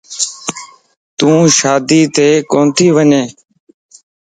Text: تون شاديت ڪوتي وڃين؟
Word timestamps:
تون 1.17 1.37
شاديت 1.59 2.15
ڪوتي 2.51 2.87
وڃين؟ 2.95 3.25